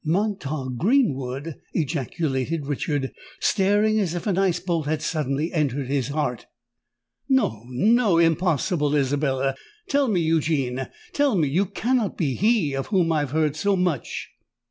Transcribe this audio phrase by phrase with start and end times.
[0.03, 6.47] "Montague—Greenwood!" ejaculated Richard, starting as if an ice bolt had suddenly entered his heart.
[7.29, 9.53] "No—no—impossible, Isabella!
[9.87, 14.31] Tell me—Eugene—tell me—you cannot be he of whom I have heard so much?"